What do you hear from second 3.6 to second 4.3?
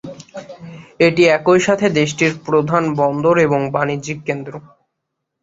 বাণিজ্যিক